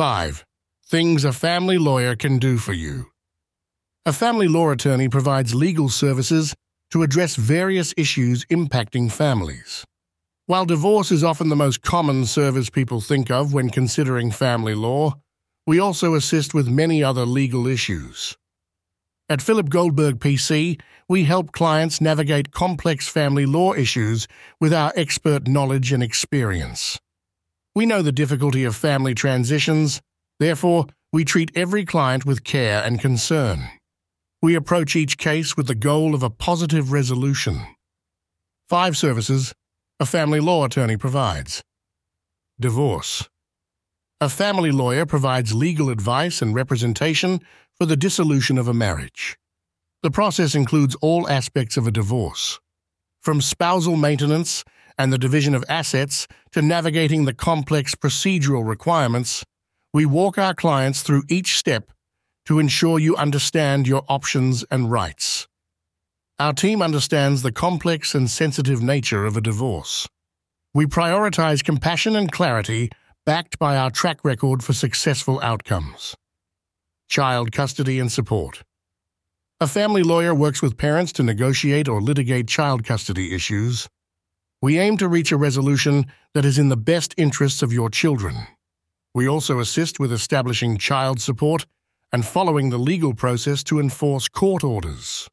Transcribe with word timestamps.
5. 0.00 0.46
Things 0.86 1.24
a 1.24 1.30
family 1.30 1.76
lawyer 1.76 2.16
can 2.16 2.38
do 2.38 2.56
for 2.56 2.72
you. 2.72 3.10
A 4.06 4.14
family 4.14 4.48
law 4.48 4.70
attorney 4.70 5.10
provides 5.10 5.54
legal 5.54 5.90
services 5.90 6.54
to 6.90 7.02
address 7.02 7.36
various 7.36 7.92
issues 7.98 8.46
impacting 8.46 9.12
families. 9.12 9.84
While 10.46 10.64
divorce 10.64 11.12
is 11.12 11.22
often 11.22 11.50
the 11.50 11.54
most 11.54 11.82
common 11.82 12.24
service 12.24 12.70
people 12.70 13.02
think 13.02 13.30
of 13.30 13.52
when 13.52 13.68
considering 13.68 14.30
family 14.30 14.74
law, 14.74 15.20
we 15.66 15.78
also 15.78 16.14
assist 16.14 16.54
with 16.54 16.66
many 16.66 17.04
other 17.04 17.26
legal 17.26 17.66
issues. 17.66 18.38
At 19.28 19.42
Philip 19.42 19.68
Goldberg 19.68 20.18
PC, 20.18 20.80
we 21.10 21.24
help 21.24 21.52
clients 21.52 22.00
navigate 22.00 22.52
complex 22.52 23.06
family 23.06 23.44
law 23.44 23.74
issues 23.74 24.26
with 24.62 24.72
our 24.72 24.94
expert 24.96 25.46
knowledge 25.46 25.92
and 25.92 26.02
experience. 26.02 26.98
We 27.74 27.86
know 27.86 28.02
the 28.02 28.12
difficulty 28.12 28.64
of 28.64 28.74
family 28.74 29.14
transitions, 29.14 30.00
therefore, 30.40 30.86
we 31.12 31.24
treat 31.24 31.50
every 31.56 31.84
client 31.84 32.24
with 32.24 32.44
care 32.44 32.82
and 32.84 33.00
concern. 33.00 33.68
We 34.42 34.54
approach 34.54 34.96
each 34.96 35.18
case 35.18 35.56
with 35.56 35.66
the 35.66 35.74
goal 35.74 36.14
of 36.14 36.22
a 36.22 36.30
positive 36.30 36.92
resolution. 36.92 37.60
Five 38.68 38.96
services 38.96 39.52
a 40.00 40.06
family 40.06 40.40
law 40.40 40.64
attorney 40.64 40.96
provides. 40.96 41.62
Divorce. 42.58 43.28
A 44.18 44.30
family 44.30 44.70
lawyer 44.70 45.04
provides 45.04 45.52
legal 45.52 45.90
advice 45.90 46.40
and 46.40 46.54
representation 46.54 47.40
for 47.76 47.84
the 47.84 47.96
dissolution 47.96 48.56
of 48.56 48.66
a 48.66 48.72
marriage. 48.74 49.36
The 50.02 50.10
process 50.10 50.54
includes 50.54 50.96
all 51.02 51.28
aspects 51.28 51.76
of 51.76 51.86
a 51.86 51.90
divorce, 51.90 52.60
from 53.22 53.42
spousal 53.42 53.96
maintenance 53.96 54.64
and 55.00 55.10
the 55.10 55.18
division 55.18 55.54
of 55.54 55.64
assets 55.66 56.28
to 56.52 56.60
navigating 56.60 57.24
the 57.24 57.32
complex 57.32 57.94
procedural 57.94 58.68
requirements. 58.68 59.42
We 59.94 60.04
walk 60.04 60.36
our 60.36 60.52
clients 60.52 61.02
through 61.02 61.22
each 61.30 61.56
step 61.56 61.90
to 62.44 62.58
ensure 62.58 62.98
you 62.98 63.16
understand 63.16 63.88
your 63.88 64.04
options 64.08 64.62
and 64.70 64.90
rights. 64.90 65.48
Our 66.38 66.52
team 66.52 66.82
understands 66.82 67.40
the 67.40 67.50
complex 67.50 68.14
and 68.14 68.28
sensitive 68.28 68.82
nature 68.82 69.24
of 69.24 69.38
a 69.38 69.40
divorce. 69.40 70.06
We 70.74 70.84
prioritize 70.84 71.64
compassion 71.64 72.14
and 72.14 72.30
clarity 72.30 72.90
backed 73.24 73.58
by 73.58 73.78
our 73.78 73.90
track 73.90 74.18
record 74.22 74.62
for 74.62 74.74
successful 74.74 75.40
outcomes. 75.42 76.14
Child 77.08 77.52
custody 77.52 77.98
and 77.98 78.12
support. 78.12 78.64
A 79.60 79.66
family 79.66 80.02
lawyer 80.02 80.34
works 80.34 80.60
with 80.60 80.76
parents 80.76 81.12
to 81.12 81.22
negotiate 81.22 81.88
or 81.88 82.02
litigate 82.02 82.48
child 82.48 82.84
custody 82.84 83.34
issues. 83.34 83.88
We 84.62 84.78
aim 84.78 84.98
to 84.98 85.08
reach 85.08 85.32
a 85.32 85.38
resolution 85.38 86.06
that 86.34 86.44
is 86.44 86.58
in 86.58 86.68
the 86.68 86.76
best 86.76 87.14
interests 87.16 87.62
of 87.62 87.72
your 87.72 87.88
children. 87.88 88.36
We 89.14 89.26
also 89.26 89.58
assist 89.58 89.98
with 89.98 90.12
establishing 90.12 90.76
child 90.76 91.20
support 91.20 91.64
and 92.12 92.26
following 92.26 92.68
the 92.68 92.78
legal 92.78 93.14
process 93.14 93.64
to 93.64 93.80
enforce 93.80 94.28
court 94.28 94.62
orders. 94.62 95.28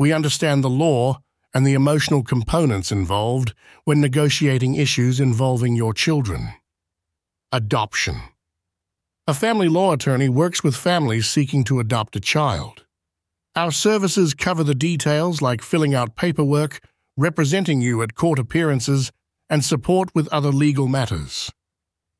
We 0.00 0.12
understand 0.12 0.64
the 0.64 0.70
law 0.70 1.20
and 1.54 1.64
the 1.64 1.74
emotional 1.74 2.24
components 2.24 2.90
involved 2.90 3.54
when 3.84 4.00
negotiating 4.00 4.74
issues 4.74 5.20
involving 5.20 5.76
your 5.76 5.94
children. 5.94 6.54
Adoption. 7.52 8.16
A 9.28 9.34
family 9.34 9.68
law 9.68 9.92
attorney 9.92 10.28
works 10.28 10.64
with 10.64 10.74
families 10.74 11.28
seeking 11.28 11.62
to 11.64 11.78
adopt 11.78 12.16
a 12.16 12.20
child. 12.20 12.84
Our 13.54 13.70
services 13.70 14.34
cover 14.34 14.64
the 14.64 14.74
details 14.74 15.40
like 15.40 15.62
filling 15.62 15.94
out 15.94 16.16
paperwork, 16.16 16.80
representing 17.16 17.80
you 17.80 18.02
at 18.02 18.14
court 18.14 18.38
appearances, 18.38 19.10
and 19.50 19.64
support 19.64 20.14
with 20.14 20.28
other 20.28 20.50
legal 20.50 20.88
matters. 20.88 21.50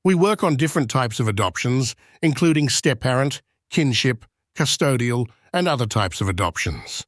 We 0.05 0.15
work 0.15 0.45
on 0.45 0.57
different 0.57 0.91
types 0.91 1.19
of 1.19 1.29
adoptions, 1.29 1.97
including 2.23 2.69
step 2.69 3.01
parent, 3.01 3.41
kinship, 3.71 4.25
custodial, 4.57 5.29
and 5.53 5.67
other 5.67 5.87
types 5.87 6.21
of 6.21 6.29
adoptions. 6.29 7.05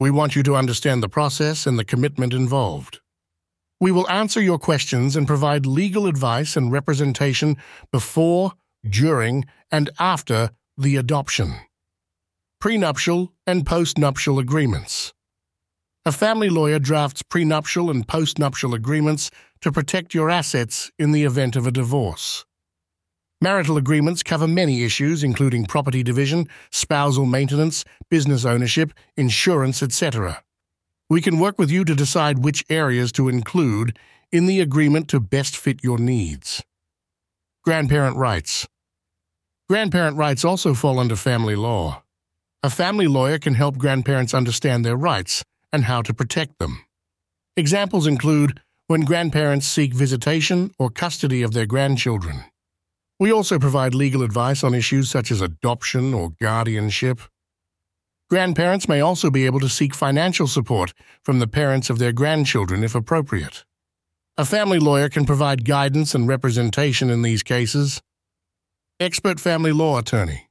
We 0.00 0.10
want 0.10 0.36
you 0.36 0.44
to 0.44 0.54
understand 0.54 1.02
the 1.02 1.08
process 1.08 1.66
and 1.66 1.78
the 1.78 1.84
commitment 1.84 2.32
involved. 2.32 3.00
We 3.80 3.90
will 3.90 4.08
answer 4.08 4.40
your 4.40 4.58
questions 4.58 5.16
and 5.16 5.26
provide 5.26 5.66
legal 5.66 6.06
advice 6.06 6.56
and 6.56 6.70
representation 6.70 7.56
before, 7.90 8.52
during, 8.88 9.44
and 9.70 9.90
after 9.98 10.50
the 10.76 10.96
adoption. 10.96 11.54
Prenuptial 12.60 13.32
and 13.46 13.64
postnuptial 13.64 14.40
agreements. 14.40 15.12
A 16.08 16.12
family 16.12 16.48
lawyer 16.48 16.78
drafts 16.78 17.22
prenuptial 17.22 17.90
and 17.90 18.08
postnuptial 18.08 18.72
agreements 18.72 19.30
to 19.60 19.70
protect 19.70 20.14
your 20.14 20.30
assets 20.30 20.90
in 20.98 21.12
the 21.12 21.24
event 21.24 21.54
of 21.54 21.66
a 21.66 21.70
divorce. 21.70 22.46
Marital 23.42 23.76
agreements 23.76 24.22
cover 24.22 24.48
many 24.48 24.84
issues, 24.84 25.22
including 25.22 25.66
property 25.66 26.02
division, 26.02 26.48
spousal 26.70 27.26
maintenance, 27.26 27.84
business 28.08 28.46
ownership, 28.46 28.94
insurance, 29.18 29.82
etc. 29.82 30.42
We 31.10 31.20
can 31.20 31.38
work 31.38 31.58
with 31.58 31.70
you 31.70 31.84
to 31.84 31.94
decide 31.94 32.38
which 32.38 32.64
areas 32.70 33.12
to 33.12 33.28
include 33.28 33.98
in 34.32 34.46
the 34.46 34.62
agreement 34.62 35.08
to 35.08 35.20
best 35.20 35.58
fit 35.58 35.84
your 35.84 35.98
needs. 35.98 36.64
Grandparent 37.64 38.16
rights. 38.16 38.66
Grandparent 39.68 40.16
rights 40.16 40.42
also 40.42 40.72
fall 40.72 41.00
under 41.00 41.16
family 41.16 41.54
law. 41.54 42.02
A 42.62 42.70
family 42.70 43.06
lawyer 43.06 43.38
can 43.38 43.52
help 43.52 43.76
grandparents 43.76 44.32
understand 44.32 44.86
their 44.86 44.96
rights 44.96 45.44
and 45.72 45.84
how 45.84 46.02
to 46.02 46.14
protect 46.14 46.58
them. 46.58 46.84
Examples 47.56 48.06
include 48.06 48.60
when 48.86 49.02
grandparents 49.02 49.66
seek 49.66 49.92
visitation 49.92 50.72
or 50.78 50.90
custody 50.90 51.42
of 51.42 51.52
their 51.52 51.66
grandchildren. 51.66 52.44
We 53.20 53.32
also 53.32 53.58
provide 53.58 53.94
legal 53.94 54.22
advice 54.22 54.62
on 54.62 54.74
issues 54.74 55.10
such 55.10 55.30
as 55.30 55.40
adoption 55.40 56.14
or 56.14 56.30
guardianship. 56.40 57.20
Grandparents 58.30 58.88
may 58.88 59.00
also 59.00 59.30
be 59.30 59.46
able 59.46 59.60
to 59.60 59.68
seek 59.68 59.94
financial 59.94 60.46
support 60.46 60.92
from 61.22 61.38
the 61.38 61.48
parents 61.48 61.90
of 61.90 61.98
their 61.98 62.12
grandchildren 62.12 62.84
if 62.84 62.94
appropriate. 62.94 63.64
A 64.36 64.44
family 64.44 64.78
lawyer 64.78 65.08
can 65.08 65.26
provide 65.26 65.64
guidance 65.64 66.14
and 66.14 66.28
representation 66.28 67.10
in 67.10 67.22
these 67.22 67.42
cases. 67.42 68.00
Expert 69.00 69.40
family 69.40 69.72
law 69.72 69.98
attorney. 69.98 70.48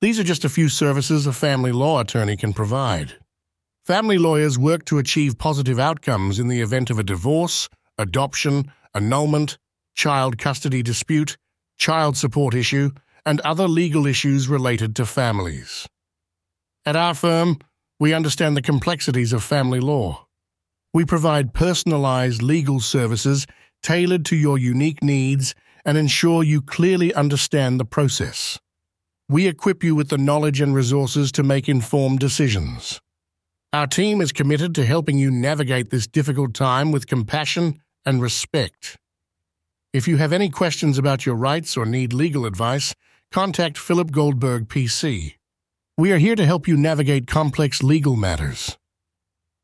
These 0.00 0.18
are 0.18 0.24
just 0.24 0.44
a 0.44 0.48
few 0.48 0.68
services 0.68 1.26
a 1.26 1.32
family 1.32 1.72
law 1.72 2.00
attorney 2.00 2.36
can 2.36 2.52
provide. 2.52 3.14
Family 3.88 4.18
lawyers 4.18 4.58
work 4.58 4.84
to 4.84 4.98
achieve 4.98 5.38
positive 5.38 5.78
outcomes 5.78 6.38
in 6.38 6.48
the 6.48 6.60
event 6.60 6.90
of 6.90 6.98
a 6.98 7.02
divorce, 7.02 7.70
adoption, 7.96 8.70
annulment, 8.94 9.56
child 9.94 10.36
custody 10.36 10.82
dispute, 10.82 11.38
child 11.78 12.14
support 12.14 12.54
issue, 12.54 12.90
and 13.24 13.40
other 13.40 13.66
legal 13.66 14.06
issues 14.06 14.46
related 14.46 14.94
to 14.96 15.06
families. 15.06 15.88
At 16.84 16.96
our 16.96 17.14
firm, 17.14 17.60
we 17.98 18.12
understand 18.12 18.58
the 18.58 18.68
complexities 18.70 19.32
of 19.32 19.42
family 19.42 19.80
law. 19.80 20.26
We 20.92 21.06
provide 21.06 21.54
personalized 21.54 22.42
legal 22.42 22.80
services 22.80 23.46
tailored 23.82 24.26
to 24.26 24.36
your 24.36 24.58
unique 24.58 25.02
needs 25.02 25.54
and 25.86 25.96
ensure 25.96 26.42
you 26.42 26.60
clearly 26.60 27.14
understand 27.14 27.80
the 27.80 27.86
process. 27.86 28.58
We 29.30 29.46
equip 29.46 29.82
you 29.82 29.94
with 29.94 30.10
the 30.10 30.18
knowledge 30.18 30.60
and 30.60 30.74
resources 30.74 31.32
to 31.32 31.42
make 31.42 31.70
informed 31.70 32.18
decisions. 32.18 33.00
Our 33.74 33.86
team 33.86 34.22
is 34.22 34.32
committed 34.32 34.74
to 34.76 34.86
helping 34.86 35.18
you 35.18 35.30
navigate 35.30 35.90
this 35.90 36.06
difficult 36.06 36.54
time 36.54 36.90
with 36.90 37.06
compassion 37.06 37.82
and 38.06 38.22
respect. 38.22 38.96
If 39.92 40.08
you 40.08 40.16
have 40.16 40.32
any 40.32 40.48
questions 40.48 40.96
about 40.96 41.26
your 41.26 41.34
rights 41.34 41.76
or 41.76 41.84
need 41.84 42.14
legal 42.14 42.46
advice, 42.46 42.94
contact 43.30 43.76
Philip 43.76 44.10
Goldberg 44.10 44.68
PC. 44.68 45.34
We 45.98 46.12
are 46.12 46.18
here 46.18 46.34
to 46.34 46.46
help 46.46 46.66
you 46.66 46.78
navigate 46.78 47.26
complex 47.26 47.82
legal 47.82 48.16
matters. 48.16 48.77